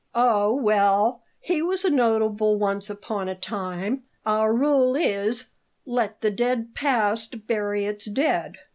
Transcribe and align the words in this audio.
"Oh, 0.15 0.55
well, 0.55 1.21
he 1.39 1.61
was 1.61 1.85
a 1.85 1.91
notable 1.91 2.57
once 2.57 2.89
upon 2.89 3.29
a 3.29 3.35
time. 3.35 4.01
Our 4.25 4.51
rule 4.51 4.95
is, 4.95 5.45
'Let 5.85 6.21
the 6.21 6.31
dead 6.31 6.73
past 6.73 7.45
bury 7.45 7.85
it's 7.85 8.05
dead.'" 8.05 8.57